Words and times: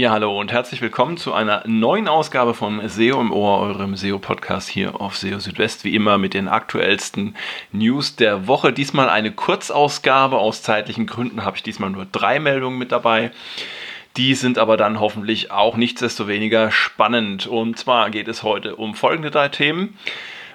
Ja, 0.00 0.12
hallo 0.12 0.40
und 0.40 0.50
herzlich 0.50 0.80
willkommen 0.80 1.18
zu 1.18 1.34
einer 1.34 1.62
neuen 1.66 2.08
Ausgabe 2.08 2.54
von 2.54 2.88
SEO 2.88 3.20
im 3.20 3.30
Ohr, 3.32 3.60
eurem 3.60 3.96
SEO-Podcast 3.96 4.66
hier 4.66 4.98
auf 4.98 5.14
SEO 5.14 5.40
Südwest, 5.40 5.84
wie 5.84 5.94
immer 5.94 6.16
mit 6.16 6.32
den 6.32 6.48
aktuellsten 6.48 7.36
News 7.70 8.16
der 8.16 8.46
Woche. 8.46 8.72
Diesmal 8.72 9.10
eine 9.10 9.30
Kurzausgabe, 9.30 10.38
aus 10.38 10.62
zeitlichen 10.62 11.06
Gründen 11.06 11.44
habe 11.44 11.58
ich 11.58 11.62
diesmal 11.62 11.90
nur 11.90 12.06
drei 12.10 12.40
Meldungen 12.40 12.78
mit 12.78 12.92
dabei. 12.92 13.30
Die 14.16 14.34
sind 14.34 14.56
aber 14.56 14.78
dann 14.78 15.00
hoffentlich 15.00 15.50
auch 15.50 15.76
nichtsdestoweniger 15.76 16.70
spannend. 16.70 17.46
Und 17.46 17.78
zwar 17.78 18.08
geht 18.08 18.26
es 18.26 18.42
heute 18.42 18.76
um 18.76 18.94
folgende 18.94 19.30
drei 19.30 19.50
Themen. 19.50 19.98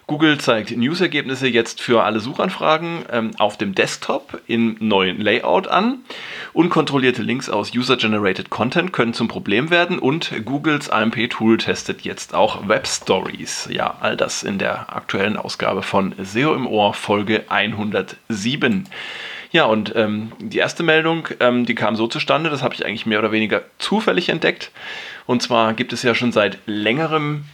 Google 0.08 0.38
zeigt 0.38 0.70
News-Ergebnisse 0.70 1.48
jetzt 1.48 1.82
für 1.82 2.04
alle 2.04 2.20
Suchanfragen 2.20 3.05
ähm, 3.12 3.32
auf 3.40 3.58
dem 3.58 3.73
Desktop 3.73 4.40
im 4.46 4.77
neuen 4.80 5.20
Layout 5.20 5.68
an. 5.68 6.00
Unkontrollierte 6.54 7.23
Links 7.23 7.50
aus 7.50 7.73
User-Generated 7.73 8.52
Content 8.52 8.94
können 8.94 9.16
zum 9.16 9.27
Problem 9.27 9.72
werden 9.72 9.98
und 9.98 10.32
Googles 10.46 10.91
AMP-Tool 10.91 11.58
testet 11.58 12.02
jetzt 12.02 12.36
auch 12.36 12.68
Web 12.68 12.86
Stories. 12.88 13.68
Ja, 13.72 13.98
all 13.99 14.16
das 14.16 14.44
in 14.44 14.60
der 14.60 14.96
aktuellen 14.96 15.38
Ausgabe 15.38 15.82
von 15.82 16.13
SEO 16.22 16.54
im 16.54 16.68
Ohr, 16.68 16.94
Folge 16.94 17.46
107. 17.49 18.88
Ja, 19.52 19.66
und 19.66 19.96
ähm, 19.96 20.34
die 20.38 20.60
erste 20.60 20.84
Meldung, 20.84 21.30
ähm, 21.40 21.66
die 21.66 21.74
kam 21.76 21.96
so 21.96 22.05
zustande, 22.05 22.52
das 22.52 22.62
habe 22.62 22.76
ich 22.76 22.85
eigentlich 22.85 23.08
mehr 23.08 23.20
oder 23.20 23.32
weniger 23.32 23.63
zufällig 23.80 24.30
entdeckt. 24.30 24.70
Und 25.26 25.41
zwar 25.41 25.74
gibt 25.74 25.94
es 25.94 26.04
ja 26.04 26.13
schon 26.13 26.32
seit 26.32 26.60
längerem 26.68 27.46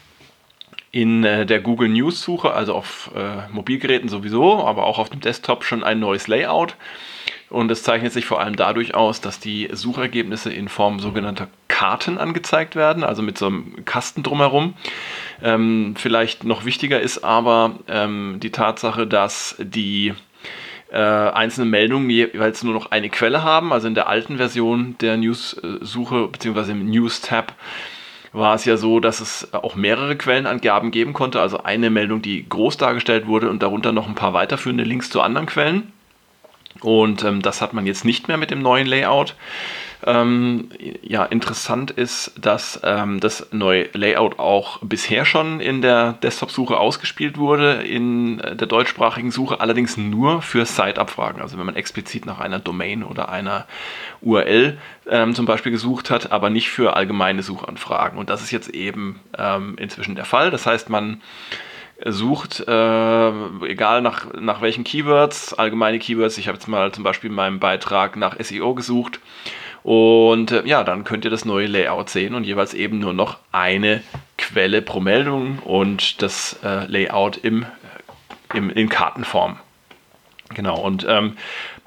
in 0.92 1.24
äh, 1.24 1.46
der 1.46 1.62
Google 1.62 1.90
News 1.90 2.22
Suche, 2.22 2.54
also 2.54 2.76
auf 2.76 3.12
äh, 3.16 3.50
Mobilgeräten 3.52 4.10
sowieso, 4.10 4.66
aber 4.66 4.86
auch 4.86 5.00
auf 5.00 5.10
dem 5.10 5.22
Desktop 5.22 5.64
schon 5.64 5.84
ein 5.84 6.00
neues 6.00 6.28
Layout. 6.28 6.76
Und 7.50 7.70
es 7.70 7.84
zeichnet 7.84 8.14
sich 8.14 8.26
vor 8.26 8.40
allem 8.40 8.56
dadurch 8.56 8.96
aus, 8.96 9.20
dass 9.20 9.40
die 9.40 9.70
Suchergebnisse 9.74 10.54
in 10.54 10.70
Form 10.70 11.00
sogenannter 11.00 11.48
Karten 11.68 12.18
angezeigt 12.18 12.76
werden, 12.76 13.04
also 13.04 13.22
mit 13.22 13.38
so 13.38 13.48
einem 13.48 13.84
Kasten 13.84 14.24
drumherum. 14.24 14.74
Ähm, 15.44 15.96
vielleicht 15.98 16.46
noch 16.46 16.64
wichtiger 16.64 17.02
ist 17.02 17.24
aber 17.24 17.80
ähm, 17.90 18.38
die 18.42 18.52
Tatsache, 18.52 19.06
dass 19.06 19.56
die 19.60 20.14
äh, 20.92 20.98
einzelnen 20.98 21.70
Meldungen 21.70 22.10
jeweils 22.10 22.64
nur 22.64 22.74
noch 22.74 22.92
eine 22.92 23.10
Quelle 23.10 23.44
haben. 23.44 23.74
Also 23.74 23.88
in 23.88 23.96
der 23.96 24.08
alten 24.08 24.38
Version 24.38 24.96
der 25.02 25.18
News-Suche 25.18 26.28
bzw. 26.28 26.72
im 26.72 26.90
News-Tab 26.90 27.54
war 28.34 28.56
es 28.56 28.66
ja 28.66 28.78
so, 28.78 29.00
dass 29.00 29.20
es 29.20 29.54
auch 29.54 29.76
mehrere 29.76 30.16
Quellenangaben 30.16 30.92
geben 30.92 31.14
konnte. 31.14 31.42
Also 31.42 31.64
eine 31.64 31.90
Meldung, 31.90 32.22
die 32.22 32.48
groß 32.48 32.78
dargestellt 32.78 33.28
wurde 33.28 33.50
und 33.50 33.62
darunter 33.62 33.92
noch 33.92 34.08
ein 34.08 34.16
paar 34.16 34.34
weiterführende 34.34 34.84
Links 34.84 35.10
zu 35.10 35.22
anderen 35.22 35.48
Quellen. 35.48 35.92
Und 36.82 37.24
ähm, 37.24 37.42
das 37.42 37.62
hat 37.62 37.74
man 37.74 37.86
jetzt 37.86 38.06
nicht 38.06 38.28
mehr 38.28 38.38
mit 38.38 38.52
dem 38.52 38.62
neuen 38.62 38.88
Layout. 38.88 39.36
Ähm, 40.04 40.70
ja, 41.04 41.26
interessant 41.26 41.92
ist, 41.92 42.34
dass 42.40 42.80
ähm, 42.84 43.20
das 43.20 43.48
neue 43.52 43.88
Layout 43.94 44.40
auch 44.40 44.80
bisher 44.82 45.26
schon 45.26 45.60
in 45.60 45.82
der 45.82 46.14
Desktop-Suche 46.14 46.78
ausgespielt 46.78 47.38
wurde, 47.38 47.74
in 47.84 48.38
der 48.38 48.68
deutschsprachigen 48.68 49.30
Suche 49.30 49.62
allerdings 49.62 49.98
nur 49.98 50.42
für 50.42 50.66
Site-Abfragen. 50.66 51.42
Also 51.42 51.60
wenn 51.60 51.68
man 51.68 51.76
explizit 51.76 52.26
nach 52.26 52.40
einer 52.40 52.58
Domain 52.58 53.04
oder 53.04 53.30
einer 53.30 53.68
URL 54.22 54.80
ähm, 55.08 55.36
zum 55.36 55.46
Beispiel 55.46 55.72
gesucht 55.72 56.10
hat, 56.10 56.32
aber 56.32 56.50
nicht 56.50 56.70
für 56.70 56.96
allgemeine 56.96 57.44
Suchanfragen. 57.44 58.18
Und 58.18 58.32
das 58.32 58.42
ist 58.42 58.50
jetzt 58.52 58.70
eben 58.70 59.20
ähm, 59.38 59.76
inzwischen 59.78 60.16
der 60.16 60.26
Fall. 60.26 60.50
Das 60.50 60.66
heißt, 60.66 60.90
man 60.90 61.22
sucht, 62.06 62.62
äh, 62.68 63.30
egal 63.66 64.02
nach, 64.02 64.34
nach 64.34 64.62
welchen 64.62 64.84
Keywords, 64.84 65.54
allgemeine 65.54 66.00
Keywords. 66.00 66.38
Ich 66.38 66.48
habe 66.48 66.58
jetzt 66.58 66.68
mal 66.68 66.92
zum 66.92 67.04
Beispiel 67.04 67.30
in 67.30 67.36
meinem 67.36 67.60
Beitrag 67.60 68.16
nach 68.16 68.36
SEO 68.40 68.74
gesucht 68.74 69.20
und 69.84 70.52
äh, 70.52 70.66
ja, 70.66 70.84
dann 70.84 71.04
könnt 71.04 71.26
ihr 71.26 71.32
das 71.32 71.46
neue 71.46 71.68
Layout 71.68 72.10
sehen 72.10 72.36
und 72.36 72.44
jeweils 72.44 72.74
eben 72.74 73.00
nur 73.00 73.14
noch 73.14 73.38
eine 73.52 74.04
Quelle 74.38 74.82
pro 74.82 75.00
Meldung 75.00 75.60
und 75.60 76.22
das 76.22 76.60
äh, 76.64 76.86
Layout 76.86 77.38
im, 77.38 77.66
im, 78.54 78.70
in 78.70 78.90
Kartenform. 78.90 79.58
Genau, 80.54 80.80
und 80.80 81.06
ähm, 81.08 81.38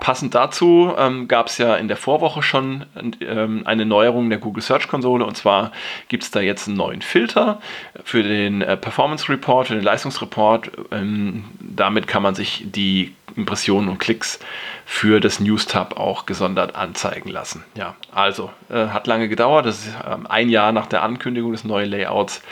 passend 0.00 0.34
dazu 0.34 0.92
ähm, 0.96 1.28
gab 1.28 1.46
es 1.46 1.58
ja 1.58 1.76
in 1.76 1.88
der 1.88 1.96
Vorwoche 1.96 2.42
schon 2.42 2.86
ähm, 3.20 3.62
eine 3.64 3.84
Neuerung 3.84 4.28
der 4.30 4.38
Google 4.38 4.62
Search 4.62 4.88
Konsole 4.88 5.24
und 5.24 5.36
zwar 5.36 5.72
gibt 6.08 6.22
es 6.22 6.30
da 6.30 6.40
jetzt 6.40 6.68
einen 6.68 6.76
neuen 6.76 7.02
Filter 7.02 7.60
für 8.04 8.22
den 8.22 8.62
äh, 8.62 8.76
Performance 8.76 9.28
Report, 9.28 9.68
für 9.68 9.74
den 9.74 9.84
Leistungsreport. 9.84 10.70
Ähm, 10.90 11.44
damit 11.60 12.06
kann 12.06 12.22
man 12.22 12.34
sich 12.34 12.64
die 12.66 13.14
Impressionen 13.36 13.88
und 13.88 13.98
Klicks 13.98 14.38
für 14.86 15.20
das 15.20 15.40
News-Tab 15.40 15.98
auch 15.98 16.26
gesondert 16.26 16.76
anzeigen 16.76 17.30
lassen. 17.30 17.64
Ja, 17.74 17.94
also 18.12 18.50
äh, 18.70 18.88
hat 18.88 19.06
lange 19.06 19.28
gedauert. 19.28 19.66
Das 19.66 19.86
ist 19.86 19.94
ähm, 20.06 20.26
ein 20.26 20.48
Jahr 20.48 20.72
nach 20.72 20.86
der 20.86 21.02
Ankündigung 21.02 21.52
des 21.52 21.64
neuen 21.64 21.90
Layouts 21.90 22.42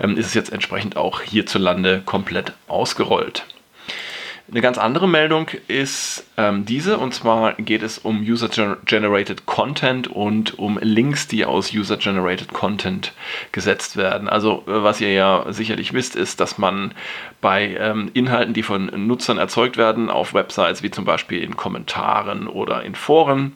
ähm, 0.00 0.16
ist 0.16 0.26
es 0.26 0.34
jetzt 0.34 0.52
entsprechend 0.52 0.96
auch 0.96 1.20
hierzulande 1.22 2.02
komplett 2.04 2.52
ausgerollt. 2.68 3.44
Eine 4.52 4.60
ganz 4.60 4.76
andere 4.76 5.08
Meldung 5.08 5.48
ist 5.66 6.26
ähm, 6.36 6.66
diese, 6.66 6.98
und 6.98 7.14
zwar 7.14 7.54
geht 7.54 7.82
es 7.82 7.96
um 7.96 8.20
User-Generated 8.20 9.46
Content 9.46 10.08
und 10.08 10.58
um 10.58 10.78
Links, 10.82 11.26
die 11.26 11.46
aus 11.46 11.72
User-Generated 11.72 12.52
Content 12.52 13.14
gesetzt 13.52 13.96
werden. 13.96 14.28
Also, 14.28 14.62
äh, 14.66 14.82
was 14.82 15.00
ihr 15.00 15.10
ja 15.10 15.46
sicherlich 15.48 15.94
wisst, 15.94 16.16
ist, 16.16 16.38
dass 16.38 16.58
man 16.58 16.92
bei 17.40 17.78
ähm, 17.80 18.10
Inhalten, 18.12 18.52
die 18.52 18.62
von 18.62 18.90
Nutzern 19.06 19.38
erzeugt 19.38 19.78
werden, 19.78 20.10
auf 20.10 20.34
Websites 20.34 20.82
wie 20.82 20.90
zum 20.90 21.06
Beispiel 21.06 21.42
in 21.42 21.56
Kommentaren 21.56 22.46
oder 22.46 22.82
in 22.82 22.94
Foren, 22.94 23.52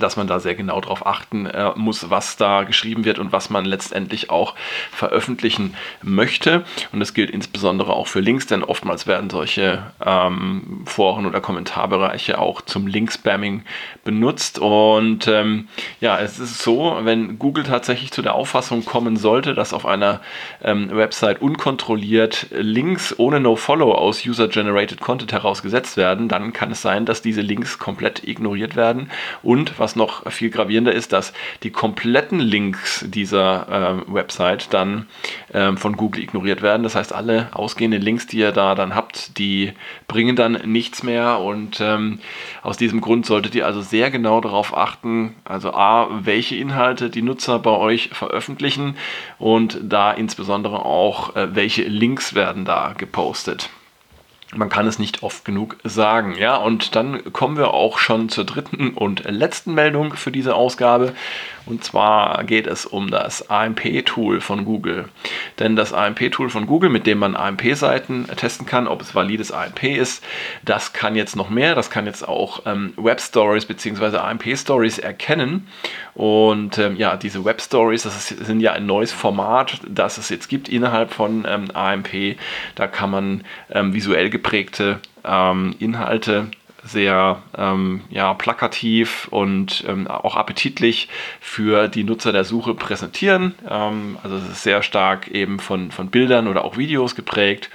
dass 0.00 0.16
man 0.16 0.26
da 0.26 0.40
sehr 0.40 0.54
genau 0.54 0.80
darauf 0.80 1.06
achten 1.06 1.46
äh, 1.46 1.70
muss, 1.76 2.10
was 2.10 2.36
da 2.36 2.64
geschrieben 2.64 3.04
wird 3.04 3.18
und 3.18 3.32
was 3.32 3.50
man 3.50 3.64
letztendlich 3.64 4.30
auch 4.30 4.54
veröffentlichen 4.90 5.74
möchte. 6.02 6.64
Und 6.92 7.00
das 7.00 7.14
gilt 7.14 7.30
insbesondere 7.30 7.92
auch 7.92 8.06
für 8.06 8.20
Links, 8.20 8.46
denn 8.46 8.62
oftmals 8.62 9.06
werden 9.06 9.30
solche 9.30 9.82
ähm, 10.04 10.82
Foren 10.86 11.26
oder 11.26 11.40
Kommentarbereiche 11.40 12.38
auch 12.38 12.62
zum 12.62 12.86
Link-Spamming 12.86 13.62
benutzt. 14.04 14.58
Und 14.58 15.28
ähm, 15.28 15.68
ja, 16.00 16.18
es 16.18 16.38
ist 16.38 16.62
so, 16.62 16.98
wenn 17.02 17.38
Google 17.38 17.64
tatsächlich 17.64 18.12
zu 18.12 18.22
der 18.22 18.34
Auffassung 18.34 18.84
kommen 18.84 19.16
sollte, 19.16 19.54
dass 19.54 19.72
auf 19.72 19.86
einer 19.86 20.20
ähm, 20.62 20.90
Website 20.90 21.40
unkontrolliert 21.40 22.48
Links 22.50 23.14
ohne 23.18 23.40
No-Follow 23.40 23.92
aus 23.92 24.24
User-Generated 24.26 25.00
Content 25.00 25.32
herausgesetzt 25.32 25.96
werden, 25.96 26.28
dann 26.28 26.52
kann 26.52 26.70
es 26.70 26.82
sein, 26.82 27.06
dass 27.06 27.22
diese 27.22 27.40
Links 27.40 27.78
komplett 27.78 28.26
ignoriert 28.26 28.76
werden 28.76 29.10
und 29.42 29.78
was 29.78 29.85
noch 29.94 30.30
viel 30.32 30.50
gravierender 30.50 30.92
ist, 30.92 31.12
dass 31.12 31.32
die 31.62 31.70
kompletten 31.70 32.40
Links 32.40 33.04
dieser 33.06 34.02
äh, 34.08 34.12
Website 34.12 34.72
dann 34.72 35.06
äh, 35.52 35.76
von 35.76 35.96
Google 35.96 36.22
ignoriert 36.22 36.62
werden. 36.62 36.82
Das 36.82 36.94
heißt, 36.94 37.12
alle 37.12 37.48
ausgehenden 37.52 38.02
Links, 38.02 38.26
die 38.26 38.38
ihr 38.38 38.52
da 38.52 38.74
dann 38.74 38.94
habt, 38.94 39.38
die 39.38 39.72
bringen 40.08 40.34
dann 40.34 40.54
nichts 40.64 41.02
mehr. 41.02 41.38
Und 41.40 41.80
ähm, 41.80 42.18
aus 42.62 42.76
diesem 42.76 43.00
Grund 43.00 43.26
solltet 43.26 43.54
ihr 43.54 43.66
also 43.66 43.82
sehr 43.82 44.10
genau 44.10 44.40
darauf 44.40 44.76
achten, 44.76 45.34
also 45.44 45.72
a, 45.72 46.08
welche 46.22 46.56
Inhalte 46.56 47.10
die 47.10 47.22
Nutzer 47.22 47.58
bei 47.58 47.70
euch 47.70 48.08
veröffentlichen 48.12 48.96
und 49.38 49.78
da 49.82 50.12
insbesondere 50.12 50.84
auch, 50.84 51.36
äh, 51.36 51.54
welche 51.54 51.82
Links 51.82 52.34
werden 52.34 52.64
da 52.64 52.94
gepostet. 52.96 53.70
Man 54.56 54.70
kann 54.70 54.86
es 54.86 54.98
nicht 54.98 55.22
oft 55.22 55.44
genug 55.44 55.76
sagen. 55.84 56.34
Ja, 56.38 56.56
und 56.56 56.96
dann 56.96 57.32
kommen 57.32 57.58
wir 57.58 57.74
auch 57.74 57.98
schon 57.98 58.28
zur 58.28 58.44
dritten 58.44 58.90
und 58.90 59.24
letzten 59.24 59.74
Meldung 59.74 60.14
für 60.14 60.32
diese 60.32 60.54
Ausgabe. 60.54 61.12
Und 61.66 61.82
zwar 61.82 62.44
geht 62.44 62.68
es 62.68 62.86
um 62.86 63.10
das 63.10 63.50
AMP-Tool 63.50 64.40
von 64.40 64.64
Google. 64.64 65.06
Denn 65.58 65.74
das 65.74 65.92
AMP-Tool 65.92 66.48
von 66.48 66.66
Google, 66.66 66.90
mit 66.90 67.06
dem 67.06 67.18
man 67.18 67.34
AMP-Seiten 67.34 68.28
testen 68.36 68.66
kann, 68.66 68.86
ob 68.86 69.02
es 69.02 69.16
valides 69.16 69.50
AMP 69.50 69.82
ist, 69.82 70.24
das 70.64 70.92
kann 70.92 71.16
jetzt 71.16 71.34
noch 71.34 71.50
mehr. 71.50 71.74
Das 71.74 71.90
kann 71.90 72.06
jetzt 72.06 72.26
auch 72.26 72.62
ähm, 72.66 72.94
Web-Stories 72.96 73.66
bzw. 73.66 74.18
AMP-Stories 74.18 74.98
erkennen. 75.00 75.66
Und 76.14 76.78
ähm, 76.78 76.96
ja, 76.96 77.16
diese 77.16 77.44
Web-Stories, 77.44 78.04
das 78.04 78.30
ist, 78.30 78.46
sind 78.46 78.60
ja 78.60 78.72
ein 78.72 78.86
neues 78.86 79.12
Format, 79.12 79.80
das 79.88 80.18
es 80.18 80.28
jetzt 80.28 80.48
gibt 80.48 80.68
innerhalb 80.68 81.12
von 81.12 81.44
ähm, 81.48 81.70
AMP. 81.74 82.36
Da 82.76 82.86
kann 82.86 83.10
man 83.10 83.44
ähm, 83.70 83.92
visuell 83.92 84.30
geprägte 84.30 84.45
ähm, 85.24 85.74
Inhalte 85.78 86.48
sehr 86.86 87.42
ähm, 87.56 88.02
ja, 88.10 88.32
plakativ 88.34 89.28
und 89.30 89.84
ähm, 89.88 90.06
auch 90.06 90.36
appetitlich 90.36 91.08
für 91.40 91.88
die 91.88 92.04
Nutzer 92.04 92.32
der 92.32 92.44
Suche 92.44 92.74
präsentieren. 92.74 93.54
Ähm, 93.68 94.18
also 94.22 94.36
es 94.36 94.48
ist 94.48 94.62
sehr 94.62 94.82
stark 94.82 95.28
eben 95.28 95.58
von, 95.58 95.90
von 95.90 96.10
Bildern 96.10 96.48
oder 96.48 96.64
auch 96.64 96.76
Videos 96.76 97.14
geprägt. 97.14 97.70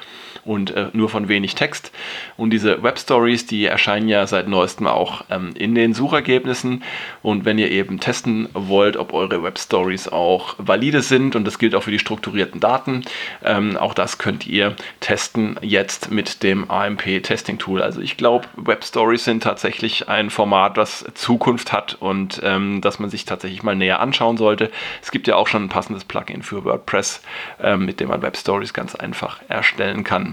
Und 0.45 0.71
äh, 0.71 0.87
nur 0.93 1.09
von 1.09 1.27
wenig 1.27 1.55
Text. 1.55 1.91
Und 2.37 2.51
diese 2.51 2.83
Web 2.83 2.99
Stories, 2.99 3.45
die 3.45 3.65
erscheinen 3.65 4.07
ja 4.07 4.25
seit 4.27 4.47
neuestem 4.47 4.87
auch 4.87 5.25
ähm, 5.29 5.51
in 5.55 5.75
den 5.75 5.93
Suchergebnissen. 5.93 6.83
Und 7.21 7.45
wenn 7.45 7.57
ihr 7.57 7.71
eben 7.71 7.99
testen 7.99 8.49
wollt, 8.53 8.97
ob 8.97 9.13
eure 9.13 9.43
Web 9.43 9.59
Stories 9.59 10.07
auch 10.07 10.55
valide 10.57 11.01
sind, 11.01 11.35
und 11.35 11.45
das 11.45 11.59
gilt 11.59 11.75
auch 11.75 11.83
für 11.83 11.91
die 11.91 11.99
strukturierten 11.99 12.59
Daten, 12.59 13.03
ähm, 13.43 13.77
auch 13.77 13.93
das 13.93 14.17
könnt 14.17 14.47
ihr 14.47 14.75
testen 14.99 15.57
jetzt 15.61 16.11
mit 16.11 16.43
dem 16.43 16.69
AMP 16.69 17.23
Testing 17.23 17.57
Tool. 17.57 17.81
Also 17.81 18.01
ich 18.01 18.17
glaube, 18.17 18.47
Web 18.55 18.83
Stories 18.83 19.23
sind 19.23 19.43
tatsächlich 19.43 20.09
ein 20.09 20.29
Format, 20.29 20.77
das 20.77 21.05
Zukunft 21.13 21.71
hat 21.71 21.97
und 21.99 22.41
ähm, 22.43 22.81
das 22.81 22.99
man 22.99 23.09
sich 23.09 23.25
tatsächlich 23.25 23.63
mal 23.63 23.75
näher 23.75 23.99
anschauen 23.99 24.37
sollte. 24.37 24.71
Es 25.01 25.11
gibt 25.11 25.27
ja 25.27 25.35
auch 25.35 25.47
schon 25.47 25.65
ein 25.65 25.69
passendes 25.69 26.03
Plugin 26.03 26.43
für 26.43 26.63
WordPress, 26.63 27.21
ähm, 27.61 27.85
mit 27.85 27.99
dem 27.99 28.09
man 28.09 28.21
Web 28.21 28.37
Stories 28.37 28.73
ganz 28.73 28.95
einfach 28.95 29.41
erstellen 29.47 30.03
kann. 30.03 30.30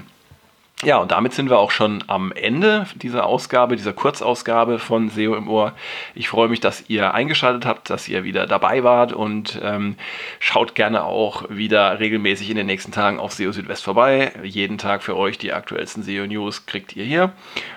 Ja, 0.85 0.99
und 0.99 1.11
damit 1.11 1.33
sind 1.33 1.51
wir 1.51 1.59
auch 1.59 1.73
schon 1.73 2.05
am 2.07 2.31
Ende 2.31 2.87
dieser 2.95 3.27
Ausgabe, 3.27 3.75
dieser 3.75 3.93
Kurzausgabe 3.93 4.79
von 4.79 5.11
SEO 5.11 5.35
im 5.35 5.49
Ohr. 5.49 5.73
Ich 6.15 6.29
freue 6.29 6.49
mich, 6.49 6.61
dass 6.61 6.85
ihr 6.89 7.15
eingeschaltet 7.15 7.67
habt, 7.67 7.91
dass 7.91 8.07
ihr 8.07 8.23
wieder 8.23 8.47
dabei 8.47 8.85
wart 8.85 9.13
und 9.13 9.59
ähm, 9.61 9.97
schaut 10.39 10.77
gerne 10.77 11.03
auch 11.03 11.45
wieder 11.49 11.99
regelmäßig 11.99 12.51
in 12.51 12.57
den 12.57 12.67
nächsten 12.67 12.93
Tagen 12.93 13.19
auf 13.19 13.33
SEO 13.33 13.51
Südwest 13.51 13.83
vorbei. 13.83 14.31
Jeden 14.45 14.79
Tag 14.79 15.03
für 15.03 15.17
euch 15.17 15.37
die 15.37 15.53
aktuellsten 15.53 16.05
SEO-News 16.05 16.67
kriegt 16.67 16.95
ihr 16.95 17.05
hier. 17.05 17.33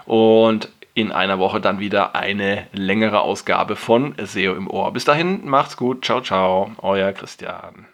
Und 0.05 0.69
in 0.93 1.11
einer 1.11 1.39
Woche 1.39 1.59
dann 1.59 1.79
wieder 1.79 2.15
eine 2.15 2.67
längere 2.71 3.21
Ausgabe 3.21 3.77
von 3.77 4.13
SEO 4.23 4.53
im 4.53 4.69
Ohr. 4.69 4.93
Bis 4.93 5.05
dahin, 5.05 5.47
macht's 5.47 5.75
gut. 5.75 6.05
Ciao, 6.05 6.21
ciao. 6.21 6.71
Euer 6.81 7.13
Christian. 7.13 7.87